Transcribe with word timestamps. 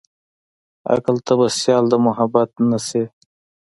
عقله 0.93 1.21
ته 1.25 1.33
به 1.39 1.47
سيال 1.59 1.83
د 1.89 1.93
محبت 2.05 2.49
نه 2.69 2.79
شې. 2.87 3.03